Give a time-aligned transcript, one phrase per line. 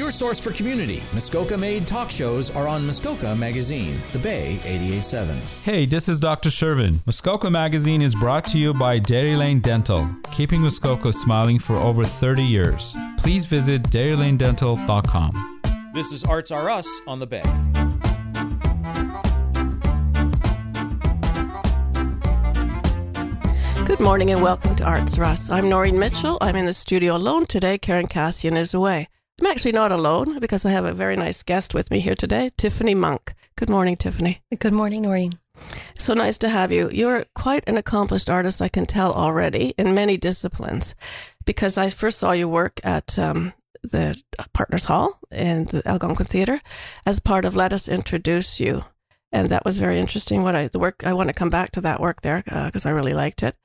[0.00, 5.62] Your source for community, Muskoka made talk shows are on Muskoka Magazine, The Bay 88.7.
[5.62, 6.48] Hey, this is Dr.
[6.48, 7.04] Shervin.
[7.04, 12.02] Muskoka Magazine is brought to you by Dairy Lane Dental, keeping Muskoka smiling for over
[12.02, 12.96] 30 years.
[13.18, 15.60] Please visit dairylanedental.com.
[15.92, 17.42] This is Arts Are Us on The Bay.
[23.84, 25.50] Good morning and welcome to Arts Are Us.
[25.50, 26.38] I'm Noreen Mitchell.
[26.40, 27.76] I'm in the studio alone today.
[27.76, 29.08] Karen Cassian is away.
[29.40, 32.50] I'm actually not alone because I have a very nice guest with me here today,
[32.58, 33.32] Tiffany Monk.
[33.56, 34.40] Good morning, Tiffany.
[34.58, 35.32] Good morning, Noreen.
[35.94, 36.90] So nice to have you.
[36.92, 40.94] You're quite an accomplished artist, I can tell already, in many disciplines.
[41.46, 44.22] Because I first saw you work at um, the
[44.52, 46.60] Partners Hall in the Algonquin Theatre
[47.06, 48.82] as part of Let Us Introduce You
[49.32, 50.42] and that was very interesting.
[50.42, 52.88] What I the work I want to come back to that work there because uh,
[52.88, 53.56] I really liked it.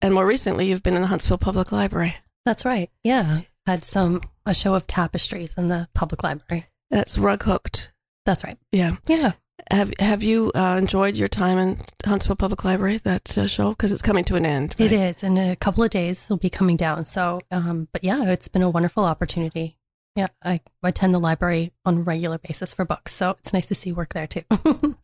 [0.00, 2.14] And more recently, you've been in the Huntsville Public Library.
[2.44, 2.88] That's right.
[3.02, 6.66] Yeah, had some a show of tapestries in the public library.
[6.90, 7.92] That's rug hooked.
[8.26, 8.58] That's right.
[8.72, 9.32] Yeah, yeah.
[9.70, 12.96] Have Have you uh, enjoyed your time in Huntsville Public Library?
[12.98, 14.74] That uh, show because it's coming to an end.
[14.78, 14.90] Right?
[14.90, 16.26] It is in a couple of days.
[16.26, 17.04] It'll be coming down.
[17.04, 19.78] So, um, but yeah, it's been a wonderful opportunity
[20.18, 23.74] yeah, I attend the library on a regular basis for books, so it's nice to
[23.76, 24.42] see work there too.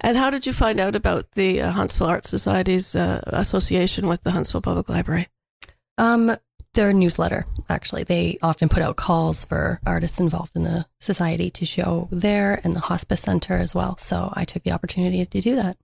[0.00, 4.22] and how did you find out about the uh, Huntsville Art Society's uh, association with
[4.22, 5.28] the Huntsville Public Library?
[5.98, 6.32] Um,
[6.74, 8.04] their newsletter, actually.
[8.04, 12.74] They often put out calls for artists involved in the society to show there and
[12.74, 13.96] the hospice center as well.
[13.96, 15.76] So I took the opportunity to do that.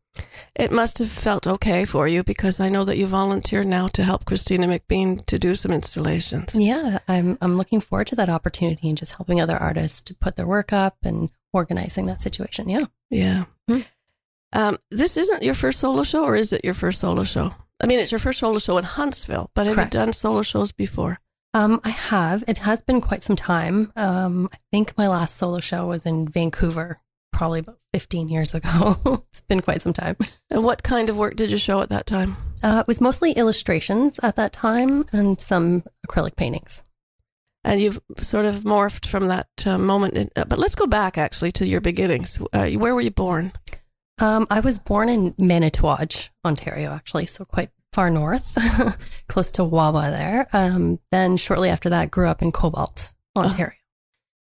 [0.56, 4.02] It must have felt okay for you because I know that you volunteer now to
[4.02, 6.56] help Christina McBean to do some installations.
[6.56, 10.36] Yeah, I'm I'm looking forward to that opportunity and just helping other artists to put
[10.36, 12.68] their work up and organizing that situation.
[12.68, 12.86] Yeah.
[13.10, 13.44] Yeah.
[13.68, 13.80] Hmm.
[14.52, 17.52] Um, this isn't your first solo show, or is it your first solo show?
[17.82, 19.94] I mean, it's your first solo show in Huntsville, but have Correct.
[19.94, 21.18] you done solo shows before?
[21.54, 22.44] Um, I have.
[22.46, 23.92] It has been quite some time.
[23.96, 27.00] Um, I think my last solo show was in Vancouver,
[27.32, 28.96] probably about 15 years ago.
[29.28, 30.16] it's been quite some time.
[30.50, 32.36] And what kind of work did you show at that time?
[32.62, 36.82] Uh, it was mostly illustrations at that time and some acrylic paintings.
[37.64, 40.14] And you've sort of morphed from that uh, moment.
[40.14, 42.40] In, uh, but let's go back actually to your beginnings.
[42.52, 43.52] Uh, where were you born?
[44.20, 48.56] Um, I was born in Manitouwadge, Ontario, actually, so quite far north,
[49.28, 50.48] close to Wawa there.
[50.52, 53.46] Um, then shortly after that, grew up in Cobalt, uh-huh.
[53.46, 53.72] Ontario.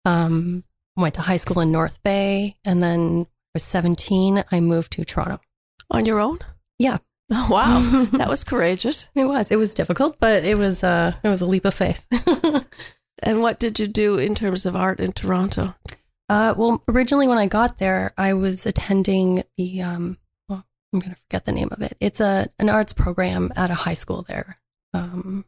[0.05, 0.65] Um,
[0.97, 4.45] went to high school in North Bay, and then was 17.
[4.51, 5.41] I moved to Toronto.
[5.91, 6.39] On your own?
[6.79, 6.99] Yeah.
[7.31, 9.11] Oh, wow, that was courageous.
[9.15, 9.51] It was.
[9.51, 10.85] It was difficult, but it was.
[10.85, 12.07] Uh, it was a leap of faith.
[13.23, 15.75] and what did you do in terms of art in Toronto?
[16.33, 20.17] Uh, well, originally when I got there, I was attending the, um,
[20.49, 21.95] well, I'm going to forget the name of it.
[22.01, 24.57] It's a an arts program at a high school there.
[24.95, 25.45] Um,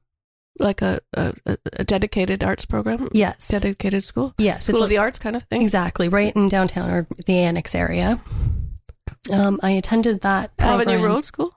[0.59, 1.33] like a, a,
[1.79, 3.09] a, dedicated arts program?
[3.13, 3.49] Yes.
[3.49, 4.35] Dedicated school?
[4.37, 4.67] Yes.
[4.67, 5.63] School of the Arts kind of thing?
[5.63, 6.09] Exactly.
[6.09, 8.21] Right in downtown or the annex area.
[9.33, 10.89] Um, I attended that program.
[10.89, 11.51] Avenue Road School?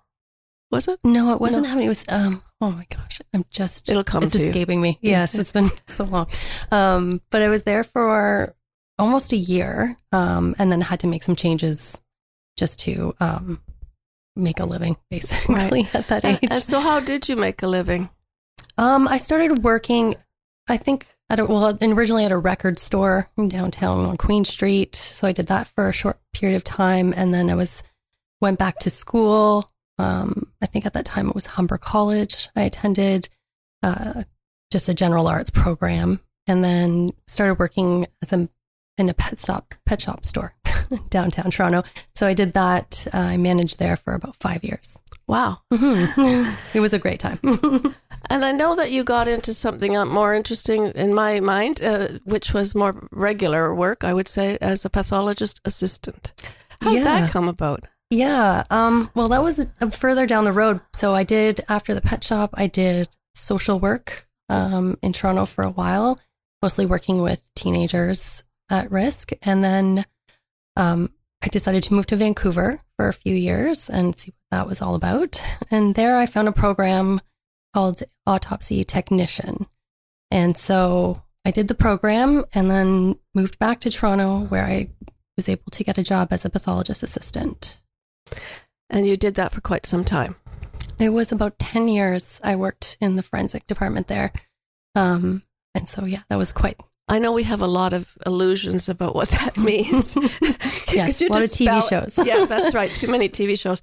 [0.72, 1.00] Was it?
[1.04, 1.70] No, it wasn't no.
[1.72, 1.86] Avenue.
[1.86, 4.84] It was, um, oh my gosh, I'm just, it'll come it's escaping you.
[4.84, 5.00] me.
[5.02, 6.28] Yes, it's been so long.
[6.72, 8.56] Um, but I was there for
[9.00, 12.02] almost a year, um, and then had to make some changes
[12.58, 13.62] just to um,
[14.35, 15.96] make a living, basically right.
[15.96, 16.40] at that age.
[16.44, 18.09] And, and, so, how did you make a living?
[18.78, 20.16] Um, I started working,
[20.68, 24.96] I think, at a, well, originally at a record store in downtown on Queen Street.
[24.96, 27.84] So I did that for a short period of time, and then I was
[28.40, 29.69] went back to school.
[29.97, 32.50] Um, I think at that time it was Humber College.
[32.56, 33.29] I attended
[33.81, 34.24] uh,
[34.72, 38.47] just a general arts program, and then started working as a
[38.97, 40.53] in a pet stop pet shop store
[41.09, 41.84] downtown Toronto.
[42.16, 43.08] So I did that.
[43.13, 45.00] Uh, I managed there for about five years.
[45.28, 46.78] Wow, mm-hmm.
[46.78, 47.40] it was a great time.
[48.30, 52.53] and I know that you got into something more interesting in my mind, uh, which
[52.53, 54.03] was more regular work.
[54.03, 56.34] I would say as a pathologist assistant.
[56.81, 57.85] How did that come about?
[58.09, 58.64] Yeah.
[58.69, 60.79] Um, well, that was further down the road.
[60.94, 62.52] So I did after the pet shop.
[62.53, 66.19] I did social work um, in Toronto for a while,
[66.62, 69.31] mostly working with teenagers at risk.
[69.43, 70.05] And then
[70.75, 71.11] um,
[71.43, 74.81] I decided to move to Vancouver for a few years and see what that was
[74.81, 75.41] all about.
[75.69, 77.19] And there I found a program
[77.73, 79.67] called Autopsy Technician.
[80.31, 84.90] And so I did the program and then moved back to Toronto where I
[85.37, 87.81] was able to get a job as a pathologist assistant.
[88.90, 90.35] And you did that for quite some time.
[90.99, 94.31] It was about 10 years I worked in the forensic department there.
[94.96, 95.43] Um,
[95.75, 96.78] and so, yeah, that was quite
[97.09, 100.16] I know we have a lot of illusions about what that means.
[100.94, 102.18] yes, a lot of TV shows.
[102.26, 102.90] yeah, that's right.
[102.90, 103.82] Too many TV shows.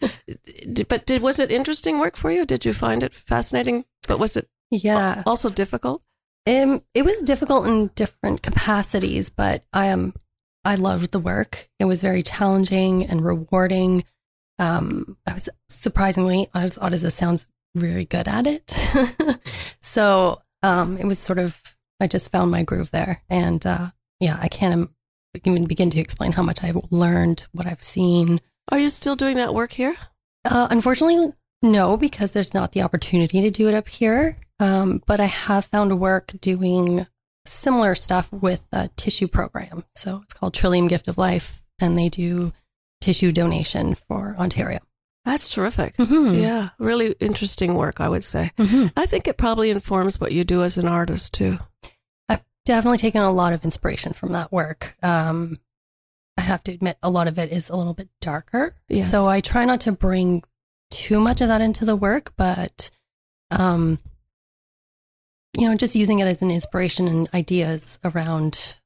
[0.88, 2.44] But did was it interesting work for you?
[2.44, 3.84] Did you find it fascinating?
[4.06, 6.04] But was it yeah also difficult?
[6.46, 10.12] Um, it was difficult in different capacities, but I am
[10.64, 11.68] I loved the work.
[11.78, 14.04] It was very challenging and rewarding.
[14.58, 18.70] Um, I was surprisingly, as odd as this sounds, very good at it.
[19.80, 24.38] so um, it was sort of I just found my groove there, and uh, yeah,
[24.40, 24.90] I can't
[25.44, 28.40] even begin to explain how much I've learned, what I've seen.
[28.70, 29.96] Are you still doing that work here?
[30.44, 31.32] Uh, unfortunately,
[31.62, 34.36] no, because there's not the opportunity to do it up here.
[34.60, 37.06] Um, but I have found work doing
[37.46, 39.84] similar stuff with a tissue program.
[39.94, 42.52] So it's called Trillium Gift of Life, and they do
[43.00, 44.78] tissue donation for Ontario.
[45.24, 45.96] That's terrific.
[45.96, 46.40] Mhm.
[46.40, 48.52] Yeah, really interesting work, I would say.
[48.58, 48.92] Mhm.
[48.96, 51.58] I think it probably informs what you do as an artist too.
[52.28, 54.96] I've definitely taken a lot of inspiration from that work.
[55.02, 55.58] Um,
[56.36, 58.74] I have to admit, a lot of it is a little bit darker.
[58.88, 59.10] Yes.
[59.10, 60.42] So I try not to bring
[60.90, 62.90] too much of that into the work, but,
[63.50, 63.98] um,
[65.56, 68.76] you know, just using it as an inspiration and ideas around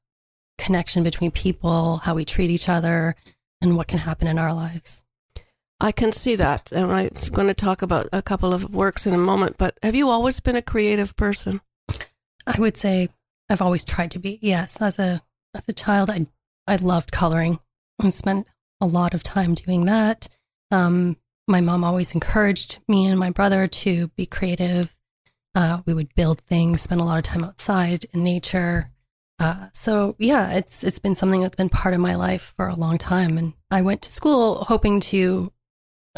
[0.57, 3.15] connection between people, how we treat each other,
[3.61, 5.03] and what can happen in our lives.
[5.81, 9.13] I can see that, and I'm going to talk about a couple of works in
[9.13, 9.57] a moment.
[9.57, 11.61] But have you always been a creative person?
[12.45, 13.07] I would say
[13.49, 14.39] I've always tried to be.
[14.41, 15.21] Yes, as a
[15.55, 16.25] as a child, I
[16.67, 17.59] I loved coloring
[18.01, 18.47] and spent
[18.81, 20.27] a lot of time doing that.
[20.71, 21.17] Um,
[21.47, 24.97] my mom always encouraged me and my brother to be creative.
[25.55, 28.91] Uh, we would build things, spend a lot of time outside in nature.
[29.39, 32.75] Uh, so yeah, it's it's been something that's been part of my life for a
[32.75, 33.37] long time.
[33.37, 35.51] And I went to school hoping to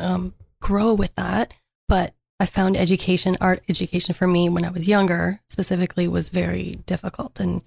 [0.02, 1.54] um, grow with that,
[1.88, 6.76] but I found education, art education for me when I was younger, specifically, was very
[6.86, 7.62] difficult, and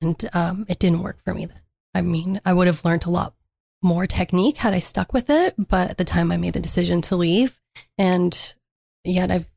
[0.00, 1.46] and um, it didn't work for me.
[1.46, 1.60] Then,
[1.94, 3.34] I mean, I would have learned a lot
[3.82, 7.00] more technique had I stuck with it, but at the time, I made the decision
[7.02, 7.60] to leave,
[7.96, 8.54] and
[9.04, 9.50] yet I've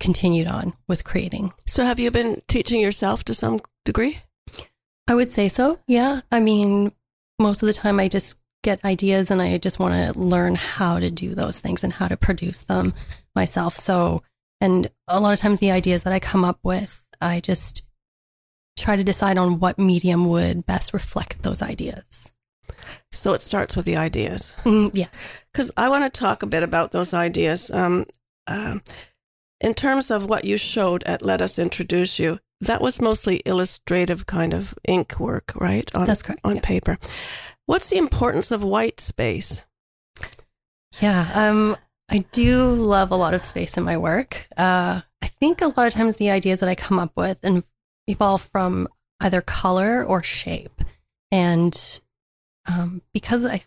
[0.00, 1.52] continued on with creating.
[1.66, 4.18] So have you been teaching yourself to some degree?
[5.08, 5.80] I would say so.
[5.86, 6.20] Yeah.
[6.30, 6.92] I mean,
[7.40, 10.98] most of the time I just get ideas and I just want to learn how
[10.98, 12.94] to do those things and how to produce them
[13.34, 13.74] myself.
[13.74, 14.22] So,
[14.60, 17.88] and a lot of times the ideas that I come up with, I just
[18.78, 22.32] try to decide on what medium would best reflect those ideas.
[23.10, 24.56] So it starts with the ideas.
[24.64, 25.44] Mm, yes.
[25.52, 27.70] Because I want to talk a bit about those ideas.
[27.70, 28.06] Um,
[28.46, 28.82] um,
[29.60, 34.26] in terms of what you showed at Let Us Introduce You, that was mostly illustrative
[34.26, 35.92] kind of ink work, right?
[35.94, 36.60] On, That's correct, On yeah.
[36.62, 36.96] paper.
[37.66, 39.64] What's the importance of white space?
[41.00, 41.26] Yeah.
[41.34, 41.76] Um,
[42.08, 44.46] I do love a lot of space in my work.
[44.56, 47.64] Uh, I think a lot of times the ideas that I come up with and
[48.06, 48.88] evolve from
[49.20, 50.82] either color or shape.
[51.30, 51.74] And
[52.68, 53.62] um, because I,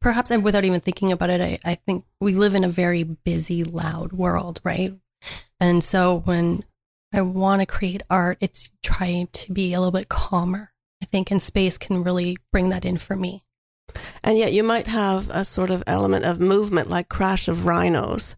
[0.00, 3.02] perhaps and without even thinking about it, I, I think we live in a very
[3.02, 4.94] busy, loud world, right?
[5.60, 6.64] And so when
[7.12, 10.71] I want to create art, it's trying to be a little bit calmer.
[11.02, 13.44] I think, and space can really bring that in for me.
[14.22, 18.36] And yet you might have a sort of element of movement like Crash of Rhinos,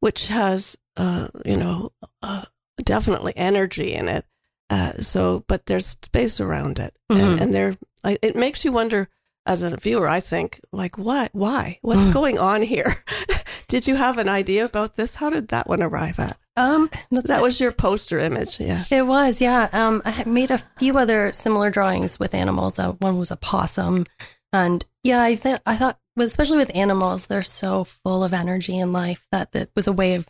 [0.00, 1.90] which has, uh, you know,
[2.22, 2.44] uh,
[2.84, 4.24] definitely energy in it.
[4.70, 7.20] Uh, so, but there's space around it, Mhm.
[7.32, 7.74] and, and there,
[8.04, 9.08] I- it makes you wonder
[9.46, 10.08] as a viewer.
[10.08, 12.94] I think, like, what, why, what's going on here?
[13.68, 15.16] did you have an idea about this?
[15.16, 16.38] How did that one arrive at?
[16.56, 18.84] Um, That was your poster image, yeah.
[18.90, 19.68] It was, yeah.
[19.72, 22.78] Um, I had made a few other similar drawings with animals.
[22.78, 24.06] Uh, one was a possum,
[24.52, 28.92] and yeah, I think I thought, especially with animals, they're so full of energy and
[28.92, 30.28] life that that was a way of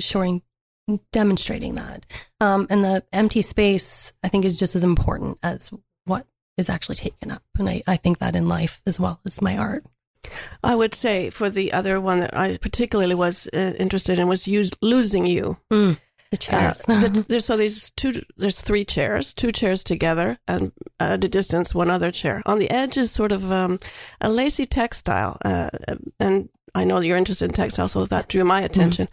[0.00, 0.42] showing,
[1.12, 2.06] demonstrating that.
[2.40, 5.70] Um, and the empty space, I think, is just as important as
[6.06, 9.42] what is actually taken up, and I, I think that in life as well as
[9.42, 9.84] my art.
[10.62, 14.46] I would say for the other one that I particularly was uh, interested in was
[14.48, 15.58] use, losing you.
[16.30, 16.82] The chairs.
[16.88, 21.28] Uh, the, there's so there's two there's three chairs, two chairs together, and at a
[21.28, 22.42] distance one other chair.
[22.46, 23.78] On the edge is sort of um,
[24.20, 25.70] a lacy textile, uh,
[26.18, 29.08] and I know you're interested in textile, so that drew my attention.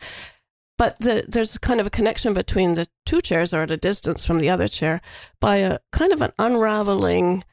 [0.77, 4.25] But the, there's kind of a connection between the two chairs, or at a distance
[4.25, 4.99] from the other chair,
[5.39, 7.43] by a kind of an unraveling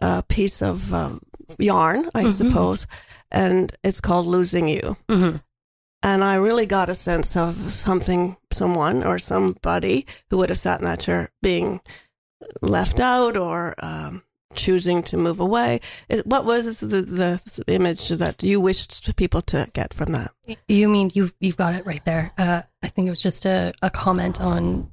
[0.00, 1.20] uh, piece of um,
[1.58, 2.32] yarn, I Mhm.
[2.32, 2.86] suppose,
[3.30, 5.42] and it's called "Losing You." Mhm.
[6.02, 10.80] And I really got a sense of something, someone or somebody who would have sat
[10.80, 11.80] in that chair being
[12.62, 14.22] left out or um,
[14.54, 15.80] choosing to move away.
[16.08, 20.30] It, what was the, the image that you wished people to get from that?
[20.68, 22.32] You mean you've you've got it right there.
[22.38, 24.92] Uh, I think it was just a, a comment on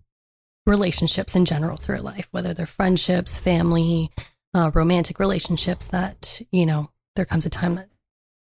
[0.65, 4.09] relationships in general through life, whether they're friendships, family,
[4.55, 5.85] uh, romantic relationships.
[5.85, 7.89] That you know, there comes a time that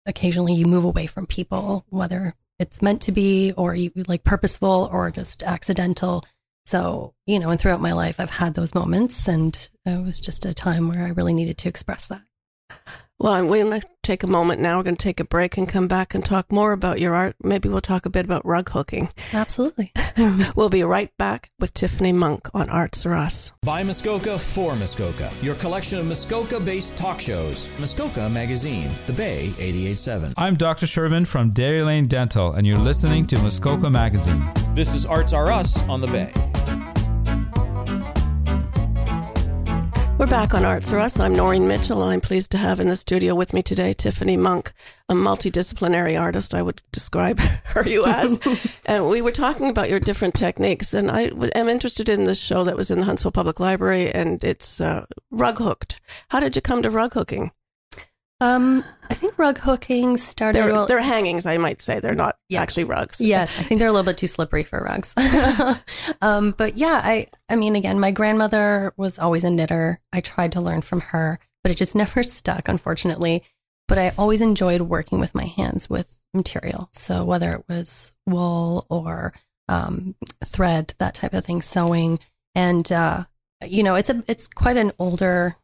[0.05, 4.89] occasionally you move away from people, whether it's meant to be or you like purposeful
[4.91, 6.23] or just accidental.
[6.65, 10.45] So, you know, and throughout my life, I've had those moments, and it was just
[10.45, 12.23] a time where I really needed to express that.
[13.19, 14.77] Well, we're going to take a moment now.
[14.77, 17.35] We're going to take a break and come back and talk more about your art.
[17.41, 19.09] Maybe we'll talk a bit about rug hooking.
[19.33, 19.93] Absolutely.
[20.55, 23.53] we'll be right back with Tiffany Monk on Arts Are Us.
[23.61, 27.69] By Muskoka for Muskoka, your collection of Muskoka based talk shows.
[27.79, 30.33] Muskoka Magazine, The Bay 887.
[30.35, 30.85] I'm Dr.
[30.85, 34.43] Shervin from Dairy Lane Dental, and you're listening to Muskoka Magazine.
[34.73, 37.02] This is Arts Are Us on The Bay.
[40.33, 41.19] Back on Arts Are Us.
[41.19, 44.73] I'm Noreen Mitchell, I'm pleased to have in the studio with me today Tiffany Monk,
[45.07, 48.83] a multidisciplinary artist, I would describe her you as.
[48.87, 52.63] and we were talking about your different techniques, and I am interested in this show
[52.63, 56.01] that was in the Huntsville Public Library, and it's uh, rug hooked.
[56.29, 57.51] How did you come to rug hooking?
[58.43, 60.59] Um, I think rug hooking started.
[60.59, 61.99] They're, well, they're hangings, I might say.
[61.99, 62.61] They're not Yes.
[62.61, 63.21] actually rugs.
[63.21, 65.15] yes, I think they're a little bit too slippery for rugs.
[66.21, 69.99] um, but yeah, I, I mean, again, my grandmother was always a knitter.
[70.11, 73.41] I tried to learn from her, but it just never stuck, unfortunately.
[73.87, 76.89] But I always enjoyed working with my hands with material.
[76.93, 79.33] So whether it was wool or
[79.69, 82.19] um, thread, that type of thing, sewing,
[82.55, 83.23] and uh,
[83.65, 85.55] you know, it's a, it's quite an older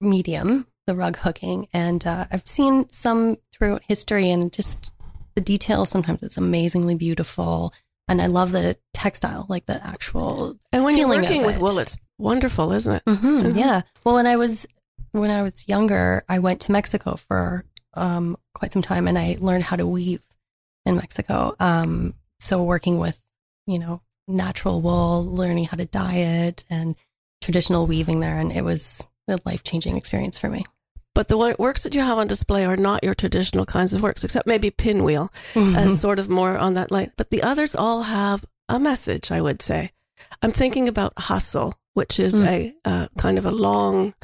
[0.00, 4.92] medium, the rug hooking, and uh, I've seen some throughout history, and just
[5.36, 5.88] the details.
[5.90, 7.72] Sometimes it's amazingly beautiful,
[8.08, 10.58] and I love the textile, like the actual.
[10.72, 13.04] And when you're working with wool, it's wonderful, isn't it?
[13.04, 13.56] Mhm, Mhm.
[13.56, 13.82] Yeah.
[14.04, 14.66] Well, when I was
[15.12, 17.64] when I was younger, I went to Mexico for
[17.94, 20.26] um, quite some time, and I learned how to weave
[20.86, 21.54] in Mexico.
[21.60, 23.22] Um, so working with
[23.66, 26.16] you know natural wool, learning how to dye
[26.46, 26.96] it, and
[27.40, 30.64] traditional weaving there, and it was a life changing experience for me.
[31.18, 34.22] But the works that you have on display are not your traditional kinds of works,
[34.22, 37.10] except maybe pinwheel, as sort of more on that line.
[37.16, 39.90] But the others all have a message, I would say.
[40.42, 42.46] I'm thinking about Hustle, which is Mm.
[42.46, 44.14] a uh, kind of a long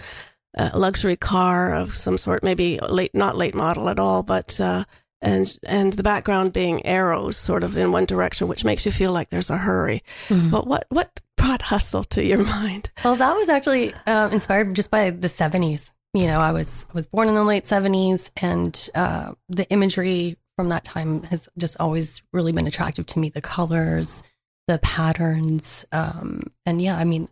[0.56, 4.84] uh, luxury car of some sort, maybe late, not late model at all, but uh,
[5.20, 9.10] and and the background being arrows, sort of in one direction, which makes you feel
[9.12, 10.00] like there's a hurry.
[10.28, 10.50] Mhm.
[10.52, 12.90] But what what brought Hustle to your mind?
[13.04, 15.90] Well, that was actually uh, inspired just by the seventies.
[16.14, 20.36] You know, I was I was born in the late seventies, and uh, the imagery
[20.56, 23.30] from that time has just always really been attractive to me.
[23.30, 24.22] The colors,
[24.68, 27.28] the patterns, um, and yeah, I mean,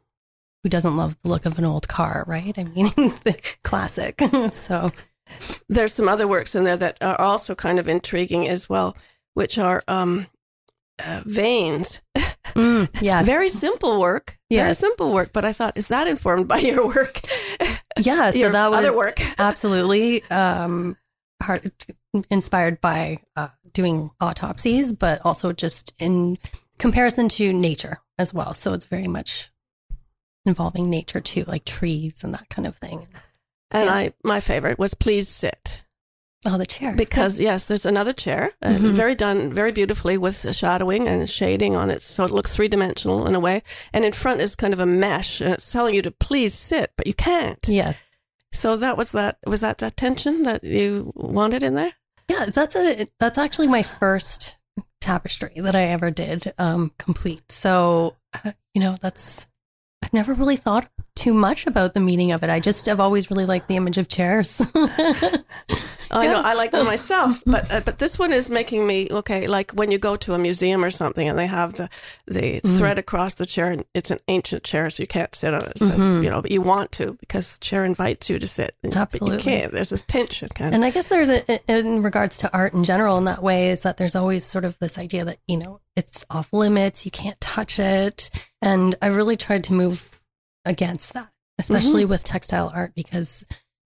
[0.64, 2.58] who doesn't love the look of an old car, right?
[2.58, 4.20] I mean, the classic.
[4.50, 4.90] so
[5.68, 8.96] there's some other works in there that are also kind of intriguing as well,
[9.34, 10.26] which are um,
[11.04, 12.02] uh, veins.
[12.16, 14.38] mm, yeah, Very simple work.
[14.50, 15.32] Very simple work.
[15.32, 17.20] But I thought, is that informed by your work?
[17.98, 18.30] Yeah.
[18.32, 19.16] So that was other work.
[19.38, 20.96] absolutely um,
[21.42, 21.72] hard,
[22.30, 26.38] inspired by uh, doing autopsies, but also just in
[26.78, 28.54] comparison to nature as well.
[28.54, 29.50] So it's very much
[30.44, 33.06] involving nature too, like trees and that kind of thing.
[33.70, 33.94] And Yeah.
[33.94, 35.81] I, my favorite was Please Sit.
[36.44, 36.94] Oh, the chair.
[36.96, 38.92] Because, yes, there's another chair, uh, Mhm.
[38.94, 42.02] very done, very beautifully with shadowing and shading on it.
[42.02, 43.62] So it looks three dimensional in a way.
[43.92, 46.90] And in front is kind of a mesh and it's telling you to please sit,
[46.96, 47.64] but you can't.
[47.68, 48.00] yes.
[48.54, 51.94] So that was that, was that that tension that you wanted in there?
[52.28, 54.56] Yeah, that's a that's actually my first
[55.00, 57.50] tapestry that I ever did um, complete.
[57.50, 59.46] So uh, you know, that's
[60.02, 62.50] I've never really thought too much about the meaning of it.
[62.50, 64.60] I just have always really liked the image of chairs.
[66.14, 69.46] I know I like them myself, but uh, but this one is making me okay.
[69.46, 71.88] Like when you go to a museum or something, and they have the
[72.26, 72.78] the Mm.
[72.78, 75.78] thread across the chair, and it's an ancient chair, so you can't sit on it.
[75.78, 76.22] Says, Mhm.
[76.24, 78.72] You know, but you want to because the chair invites you to sit.
[78.94, 79.38] Absolutely.
[79.38, 79.72] but you can't.
[79.72, 80.74] There's this tension kind of.
[80.74, 80.84] And.
[80.84, 81.42] I guess there's a,
[81.72, 84.78] in regards to art in general, in that way, is that there's always sort of
[84.80, 88.28] this idea that, you know, it's off limits, you can't touch it.
[88.60, 90.20] And I really tried to move
[90.64, 93.46] against that, especially with textile art, because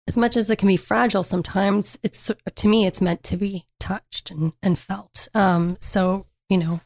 [0.09, 3.65] as much as it can be fragile sometimes, it's to me, it's meant to be
[3.81, 5.29] touched and, and felt.
[5.35, 6.81] Um, so, you know,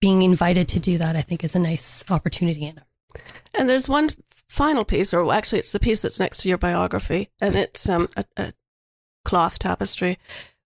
[0.00, 3.22] being invited to do that, I think, is a nice opportunity in art.
[3.54, 4.08] And there's one
[4.48, 8.08] final piece, or actually, it's the piece that's next to your biography, and it's um,
[8.16, 8.52] a, a
[9.24, 10.18] cloth tapestry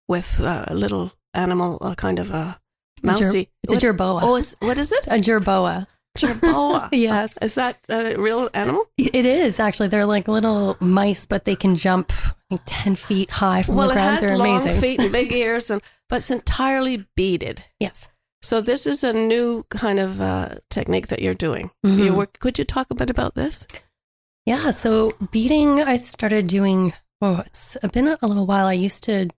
[0.08, 2.58] with uh, a little animal, a kind of a
[3.02, 3.48] mousy.
[3.64, 4.20] It's a jerboa.
[4.22, 5.06] Oh, it's what is it?
[5.08, 5.84] a jerboa.
[6.16, 6.88] Jerboa.
[6.92, 7.36] yes.
[7.42, 8.84] Is that a real animal?
[8.98, 9.88] It is actually.
[9.88, 12.10] They're like little mice, but they can jump
[12.50, 14.10] think, 10 feet high from well, the ground.
[14.14, 14.42] has They're amazing.
[14.44, 14.80] Well, long amazing.
[14.80, 17.62] feet and big ears, and but it's entirely beaded.
[17.80, 18.08] Yes.
[18.42, 21.70] So this is a new kind of uh, technique that you're doing.
[21.84, 22.04] Mhm.
[22.04, 23.66] You could you talk a bit about this?
[24.44, 24.70] Yeah.
[24.70, 28.66] So beading, I started doing, oh, it's been a little while.
[28.66, 29.28] I used to,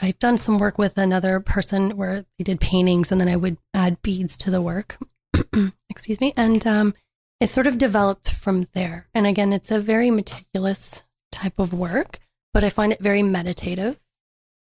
[0.00, 3.56] I've done some work with another person where they did paintings and then I would
[3.74, 4.96] add beads to the work.
[5.90, 6.94] excuse me, and um,
[7.40, 9.08] it sort of developed from there.
[9.14, 12.18] And again, it's a very meticulous type of work,
[12.54, 13.96] but I find it very meditative,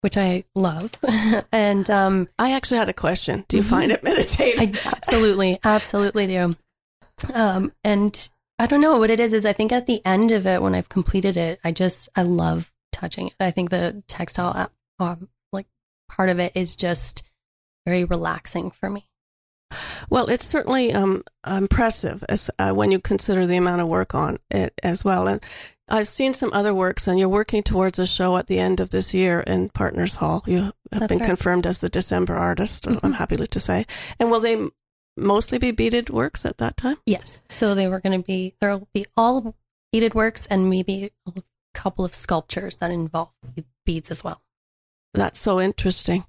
[0.00, 0.92] which I love.
[1.52, 3.44] and um, I actually had a question.
[3.48, 3.70] Do you Mhm.
[3.70, 4.60] find it meditative?
[4.86, 6.56] I absolutely, absolutely do.
[7.34, 8.28] Um, and
[8.58, 9.32] I don't know what it is.
[9.32, 12.22] Is I think at the end of it, when I've completed it, I just I
[12.22, 13.34] love touching it.
[13.40, 15.66] I think the textile um, like
[16.08, 17.22] part of it is just
[17.86, 19.08] very relaxing for me.
[20.10, 24.38] Well, it's certainly um, impressive as, uh, when you consider the amount of work on
[24.50, 25.26] it as well.
[25.28, 25.44] And
[25.88, 28.90] I've seen some other works, and you're working towards a show at the end of
[28.90, 30.42] this year in Partners Hall.
[30.46, 31.26] You have That's been right.
[31.26, 33.84] confirmed as the December artist, I'm happy to say.
[34.18, 34.68] And will they
[35.16, 36.96] mostly be beaded works at that time?
[37.06, 37.42] Yes.
[37.48, 39.54] So they were going to be there will be all
[39.92, 41.42] beaded works and maybe a
[41.74, 43.32] couple of sculptures that involve
[43.84, 44.40] beads as well.
[45.14, 46.24] That's so interesting.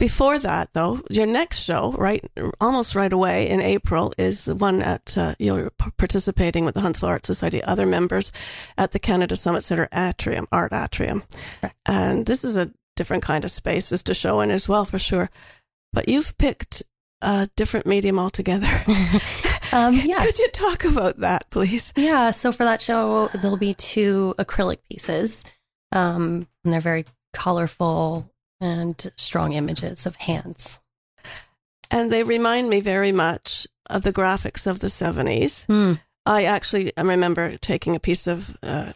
[0.00, 2.24] Before that, though, your next show, right,
[2.58, 7.10] almost right away in April, is the one at uh, you're participating with the Huntsville
[7.10, 8.32] Art Society, other members
[8.78, 11.22] at the Canada Summit Center Atrium, Art Atrium,
[11.84, 14.98] and this is a different kind of space, spaces to show in as well, for
[14.98, 15.28] sure.
[15.92, 16.82] But you've picked
[17.20, 18.68] a different medium altogether.
[19.72, 20.24] Um, yeah.
[20.24, 21.92] Could you talk about that, please?
[21.96, 25.44] Yeah, so for that show, there'll be two acrylic pieces,
[25.92, 28.29] um, and they're very colorful
[28.60, 30.80] and strong images of hands.
[31.90, 35.66] And they remind me very much of the graphics of the 70s.
[35.66, 35.94] Hmm.
[36.26, 38.92] I actually I remember taking a piece of uh,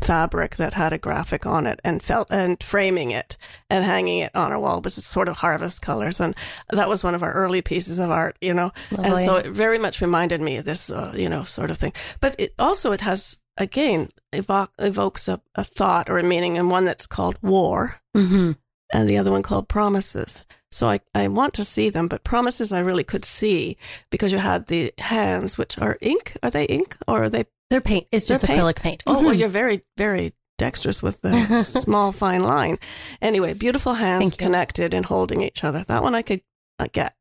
[0.00, 3.36] fabric that had a graphic on it and felt and framing it
[3.68, 4.78] and hanging it on a wall.
[4.78, 6.34] It was sort of harvest colors, and
[6.70, 8.70] that was one of our early pieces of art, you know.
[8.96, 11.92] And so it very much reminded me of this, uh, you know, sort of thing.
[12.20, 16.70] But it also it has again evoke, evokes a, a thought or a meaning, and
[16.70, 18.52] one that's called war hmm
[18.92, 20.44] and the other one called Promises.
[20.70, 23.76] So I, I want to see them, but Promises I really could see
[24.10, 26.36] because you had the hands, which are ink.
[26.42, 27.44] Are they ink or are they?
[27.70, 28.06] They're paint.
[28.12, 28.60] It's They're just paint?
[28.60, 29.02] acrylic paint.
[29.06, 29.38] Oh, well, Mhm.
[29.38, 32.78] you're very, very dexterous with the small, fine line.
[33.22, 35.84] Anyway, beautiful hands connected and holding each other.
[35.84, 36.40] That one I could
[36.78, 37.14] uh, get,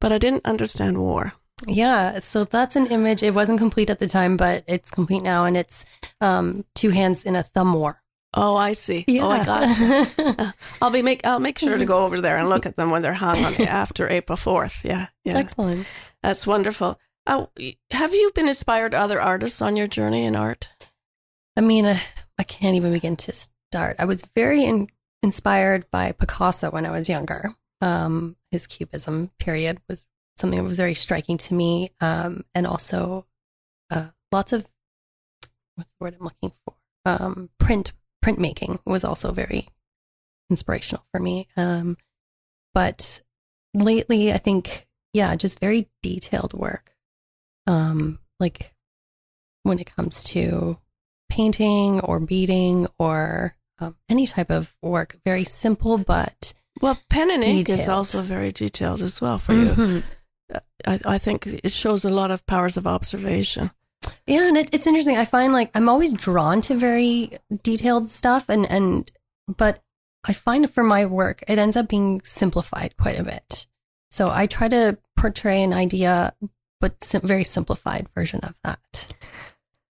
[0.00, 1.32] but I didn't understand war.
[1.66, 3.22] Yeah, so that's an image.
[3.22, 5.84] It wasn't complete at the time, but it's complete now, and it's
[6.20, 8.01] um, two hands in a thumb war.
[8.34, 9.04] Oh, I see.
[9.20, 10.54] Oh, I got.
[10.82, 11.26] I'll be make.
[11.26, 13.62] I'll make sure to go over there and look at them when they're hung on
[13.68, 14.84] after April fourth.
[14.84, 15.36] Yeah, yeah.
[15.36, 15.86] Excellent.
[16.22, 16.98] That's wonderful.
[17.26, 17.46] Uh,
[17.90, 20.70] have you been inspired other artists on your journey in art?
[21.56, 21.98] I mean, uh,
[22.38, 23.96] I can't even begin to start.
[23.98, 24.88] I was very in,
[25.22, 27.50] inspired by Picasso when I was younger.
[27.80, 30.04] Um, his Cubism period was
[30.38, 33.26] something that was very striking to me, um, and also
[33.90, 34.66] uh, lots of
[35.74, 36.74] what's the word I'm looking for?
[37.04, 37.92] Um, print
[38.22, 39.68] printmaking was also very
[40.50, 41.46] inspirational for me.
[41.56, 41.96] Um,
[42.74, 43.20] but
[43.74, 46.94] lately, I think yeah, just very detailed work.
[47.66, 48.72] Um, like
[49.62, 50.78] when it comes to
[51.30, 55.16] painting or beading or um, any type of work.
[55.24, 59.66] Very simple, but Well, pen and ink is also very detailed as well for you.
[59.70, 60.02] Mhm.
[60.86, 63.70] I, I think it shows a lot of powers of observation.
[64.26, 65.16] Yeah, and it, it's interesting.
[65.16, 67.30] I find like I'm always drawn to very
[67.62, 69.10] detailed stuff, and and
[69.56, 69.80] but
[70.26, 73.66] I find for my work it ends up being simplified quite a bit.
[74.10, 76.34] So I try to portray an idea,
[76.80, 79.14] but sim- very simplified version of that.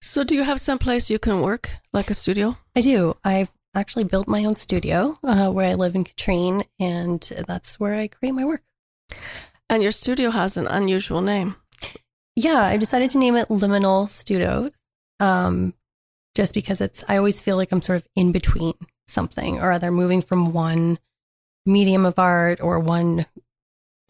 [0.00, 2.58] So, do you have some place you can work, like a studio?
[2.76, 3.16] I do.
[3.24, 7.94] I've actually built my own studio uh, where I live in Katrine, and that's where
[7.94, 8.62] I create my work.
[9.70, 11.56] And your studio has an unusual name.
[12.36, 14.70] Yeah, I decided to name it Liminal Studios,
[15.20, 15.74] um,
[16.34, 17.04] just because it's.
[17.08, 18.74] I always feel like I'm sort of in between
[19.06, 20.98] something or other, moving from one
[21.64, 23.26] medium of art or one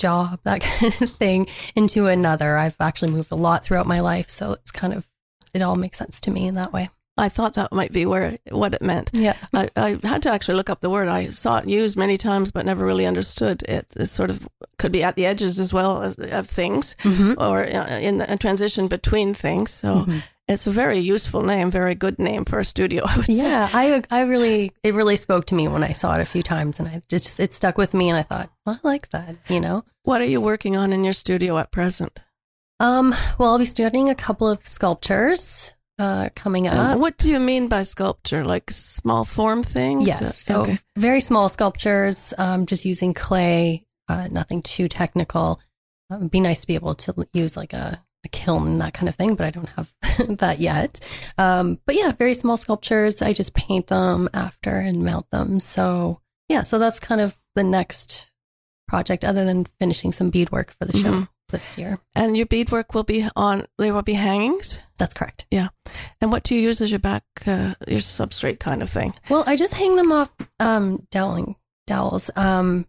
[0.01, 2.57] job, that kind of thing, into another.
[2.57, 5.07] I've actually moved a lot throughout my life, so it's kind of
[5.53, 6.89] it all makes sense to me in that way.
[7.17, 9.11] I thought that might be where what it meant.
[9.15, 11.07] Yeah, I, I had to actually look up the word.
[11.07, 13.87] I saw it used many times, but never really understood it.
[13.97, 14.49] It sort of
[14.79, 17.37] could be at the edges as well as of things, Mhm.
[17.39, 19.71] or uh, in the a transition between things.
[19.71, 20.23] So Mhm.
[20.49, 23.05] it's a very useful name, very good name for a studio.
[23.09, 23.43] I would say.
[23.49, 23.69] yeah.
[23.73, 26.81] I I really it really spoke to me when I saw it a few times,
[26.81, 29.61] and I just it stuck with me, and I thought well, I like that, you
[29.61, 29.85] know.
[30.03, 32.19] What are you working on in your studio at present?
[32.81, 36.99] Um, well, I'll be studying a couple of sculptures uh, coming And up.
[36.99, 38.45] what do you mean by sculpture?
[38.45, 40.07] Like small form things?
[40.07, 40.79] Yes, so Okay.
[40.97, 45.61] very small sculptures, um, just using clay, uh, nothing too technical.
[46.11, 48.93] Uh, it'd be nice to be able to use like a, a kiln and that
[48.95, 49.91] kind of thing, but I don't have
[50.39, 51.01] that yet.
[51.39, 53.23] Um, but yeah, very small sculptures.
[53.23, 55.61] I just paint them after and melt them.
[55.61, 58.31] So yeah, so that's kind of the next
[58.89, 61.11] project, other than finishing some beadwork for the show.
[61.13, 61.29] Mhm.
[61.51, 61.99] This year.
[62.15, 64.83] And your beadwork will be on, there will be hangings.
[64.99, 65.47] That's correct.
[65.51, 65.69] Yeah.
[66.21, 69.15] And what do you use as your back, uh, your substrate kind of thing?
[69.31, 72.31] Well, I just hang them off um, doweling dowels.
[72.37, 72.87] Um,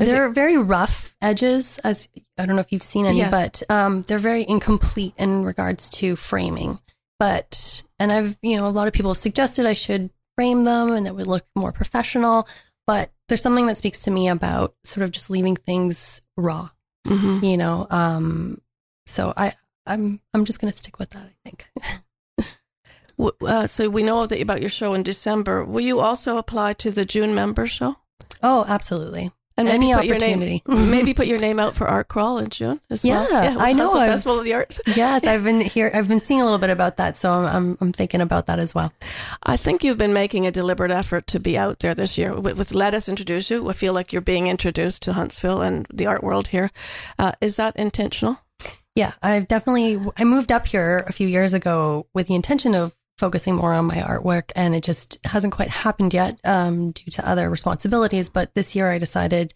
[0.00, 3.30] Is they're very rough edges, as I don't know if you've seen any, Yes.
[3.30, 6.78] but um, they're very incomplete in regards to framing.
[7.18, 10.92] But and I've you know a lot of people have suggested I should frame them
[10.92, 12.46] and that would look more professional.
[12.86, 16.68] But there's something that speaks to me about sort of just leaving things raw,
[17.06, 17.44] Mm-hmm.
[17.44, 17.86] you know.
[17.90, 18.60] Um,
[19.06, 19.52] so I
[19.86, 21.26] I'm I'm just gonna stick with that.
[21.26, 21.70] I think.
[23.40, 25.64] Uh, so we know that about your show in December.
[25.64, 27.96] Will you also apply to the June member show?
[28.42, 29.30] oh, absolutely.
[29.58, 32.50] And Any maybe put your name, maybe put your name out for Art Crawl in
[32.50, 33.26] June as well.
[33.30, 34.80] Yeah, I know, I've- Festival of the Arts.
[34.96, 35.90] yes, I've been here.
[35.94, 38.58] I've been seeing a little bit about that, so I'm I'm, I'm thinking about that
[38.58, 38.92] as well.
[39.42, 42.58] I think you've been making a deliberate effort to be out there this year with,
[42.58, 43.68] with Let Us Introduce You.
[43.70, 46.70] I feel like you're being introduced to Huntsville and the art world here.
[47.18, 48.40] Uh, is that intentional?
[48.94, 49.96] Yeah, I've definitely.
[50.18, 53.86] I moved up here a few years ago with the intention of focusing more on
[53.86, 58.28] my artwork, and it just hasn't quite happened yet um, due to other responsibilities.
[58.28, 59.54] But this year, I decided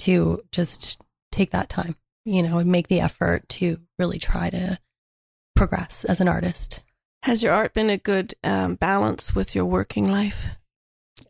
[0.00, 1.00] to just
[1.32, 4.78] take that time, you know, and make the effort to really try to
[5.56, 6.82] progress as an artist.
[7.24, 10.56] Has your art been a good um, balance with your working life?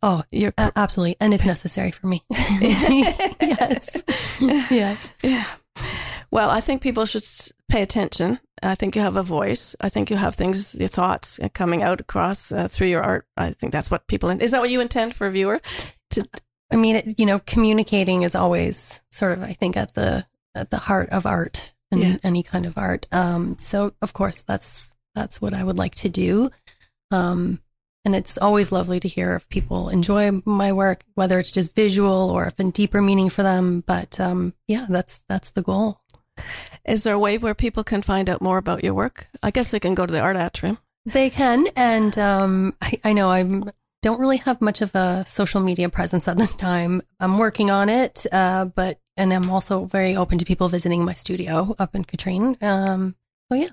[0.02, 2.22] Oh, Your a- absolutely, and it's necessary for me.
[2.30, 4.02] yes,
[4.70, 5.12] yes.
[5.22, 5.44] Yeah.
[6.30, 7.24] Well, I think people should
[7.70, 8.38] pay attention.
[8.62, 9.74] I think you have a voice.
[9.80, 13.26] I think you have things, your thoughts uh, coming out across uh, through your art.
[13.36, 14.28] I think that's what people.
[14.30, 15.58] Is that what you intend for a viewer?
[16.10, 16.28] To
[16.72, 20.70] I mean, it, you know, communicating is always sort of, I think, at the at
[20.70, 22.16] the heart of art and Yeah.
[22.22, 23.06] any kind of art.
[23.12, 26.50] Um, so, of course, that's that's what I would like to do.
[27.10, 27.60] Um,
[28.04, 32.30] and it's always lovely to hear if people enjoy my work, whether it's just visual
[32.30, 33.82] or if in deeper meaning for them.
[33.86, 35.99] But um, yeah, that's that's the goal.
[36.84, 39.26] Is there a way where people can find out more about your work?
[39.42, 40.78] I guess they can go to the art atrium.
[41.06, 43.42] They can, and um, I, I know I
[44.02, 47.02] don't really have much of a social media presence at this time.
[47.18, 51.12] I'm working on it, uh, but and I'm also very open to people visiting my
[51.14, 52.56] studio up in Katrine.
[52.62, 53.14] Um,
[53.50, 53.68] so yeah,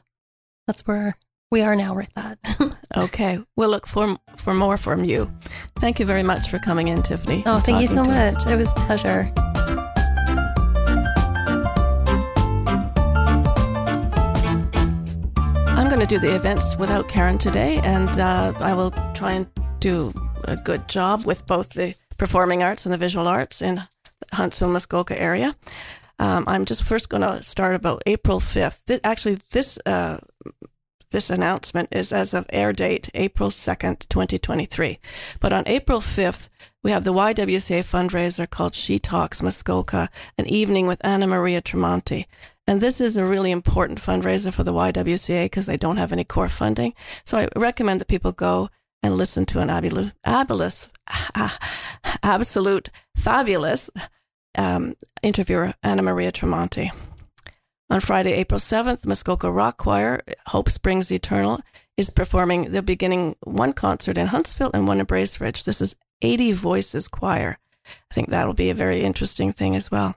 [0.68, 1.16] that's where
[1.52, 2.38] we are now with that.
[2.96, 5.32] Okay, we'll look for for more from you.
[5.80, 7.44] Thank you very much for coming in, Tiffany.
[7.46, 8.34] oh, thank you so to us.
[8.46, 8.52] much.
[8.52, 9.94] It was a pleasure.
[15.98, 19.48] Going to do the events without Karen today, and uh, I will try and
[19.80, 23.82] do a good job with both the performing arts and the visual arts in
[24.32, 25.54] Huntsville, Muskoka area.
[26.20, 28.86] Um, I'm just first going to start about April 5th.
[28.86, 30.20] Th- actually, this uh,
[31.10, 35.00] this announcement is as of air date April 2nd, 2023.
[35.40, 36.50] But on April 5th,
[36.84, 42.26] we have the YWCA fundraiser called She Talks Muskoka, an evening with Anna Maria Tremonti.
[42.68, 46.26] And this is a really important fundraiser for the YWCA because they don't have any
[46.26, 46.94] core funding.
[47.24, 48.70] So I recommend that people go
[49.02, 50.90] and listen to an abulu- abulous,
[52.24, 53.90] absolute, fabulous
[54.58, 56.90] um, interviewer, Anna Maria Tremonti.
[57.90, 61.62] On Friday, April 7th, Muskoka Rock Choir, Hope Springs Eternal,
[61.96, 62.72] is performing.
[62.72, 65.64] They're beginning one concert in Huntsville and one in Bracebridge.
[65.64, 67.60] This is 80 Voices Choir.
[68.12, 70.16] I think that'll be a very interesting thing as well.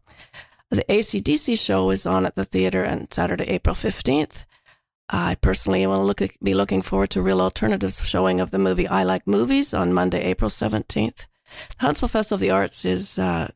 [0.71, 4.45] The ACDC show is on at the theater on Saturday, April 15th.
[5.09, 9.03] I personally will look, be looking forward to Reel Alternatives showing of the movie I
[9.03, 11.27] Like Movies on Monday, April 17th.
[11.27, 13.49] The Huntsville Festival of the Arts is uh,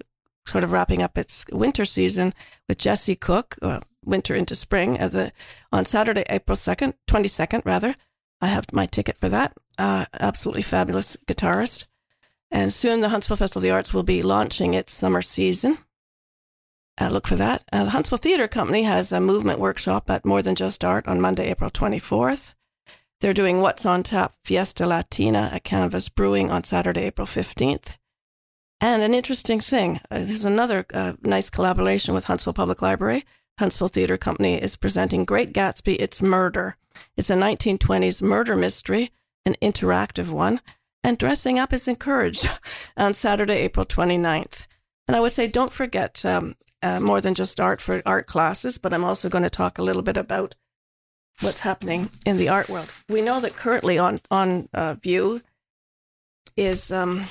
[0.45, 2.35] sort of wrapping up its winter season
[2.67, 5.31] with Jesse Cook, uh, winter into spring, at the,
[5.71, 7.95] on Saturday, April 2nd, 22nd, rather.
[8.41, 9.57] I have my ticket for that.
[9.79, 11.87] Uh, absolutely fabulous guitarist.
[12.51, 15.79] And soon the Huntsville Festival of the Arts will be launching its summer season.
[17.01, 17.65] Uh, look for that.
[17.73, 21.21] Uh, the Huntsville Theatre Company has a movement workshop at More Than Just Art on
[21.21, 22.55] Monday, April 24th.
[23.21, 27.97] They're doing What's on Tap Fiesta Latina at Canvas Brewing on Saturday, April 15th.
[28.81, 33.25] And an interesting thing, uh, this is another uh, nice collaboration with Huntsville Public Library.
[33.59, 36.77] Huntsville Theatre Company is presenting Great Gatsby, It's Murder.
[37.17, 39.11] It's a 1920s murder mystery,
[39.47, 40.61] an interactive one,
[41.03, 42.47] and dressing up is encouraged
[42.97, 44.67] on Saturday, April 29th.
[45.07, 46.55] And I would say don't forget um,
[46.85, 49.83] uh, more than just art for art classes, but I'm also going to talk a
[49.83, 50.55] little bit about
[51.41, 52.93] what's happening in the art world.
[53.09, 55.41] We know that currently on on uh, view
[56.57, 57.25] is um,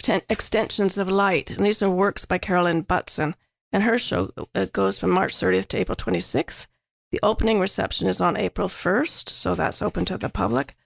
[0.00, 3.34] ten- extensions of light, and these are works by Carolyn Butson.
[3.72, 6.68] And her show uh, goes from March 30th to April 26th.
[7.10, 10.76] The opening reception is on April 1st, so that's open to the public.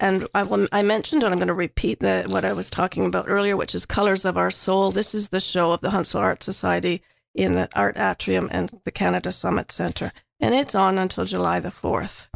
[0.00, 3.26] And I, I mentioned, and I'm going to repeat the, what I was talking about
[3.28, 4.90] earlier, which is Colors of Our Soul.
[4.90, 7.02] This is the show of the Huntsville Art Society
[7.34, 10.12] in the Art Atrium and the Canada Summit Center.
[10.40, 12.28] And it's on until July the 4th.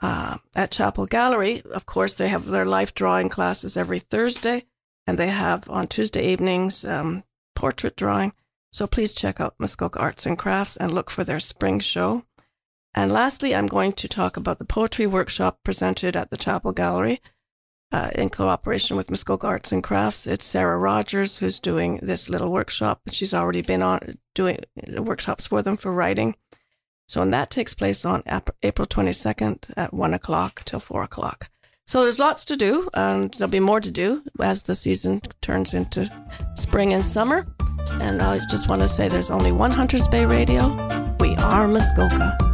[0.00, 4.64] Uh, at Chapel Gallery, of course, they have their life drawing classes every Thursday,
[5.06, 7.22] and they have on Tuesday evenings um,
[7.54, 8.32] portrait drawing.
[8.72, 12.24] So please check out Muskoka Arts and Crafts and look for their spring show.
[12.94, 17.20] And lastly, I'm going to talk about the poetry workshop presented at the Chapel Gallery
[17.90, 20.26] uh, in cooperation with Muskoka Arts and Crafts.
[20.26, 24.58] It's Sarah Rogers who's doing this little workshop, and she's already been on doing
[24.98, 26.34] workshops for them for writing.
[27.08, 28.22] So, and that takes place on
[28.62, 31.50] April 22nd at 1 o'clock till 4 o'clock.
[31.86, 35.74] So there's lots to do, and there'll be more to do as the season turns
[35.74, 36.08] into
[36.54, 37.44] spring and summer.
[38.00, 41.16] And I just want to say there's only one Hunters Bay Radio.
[41.20, 42.51] We are Muskoka.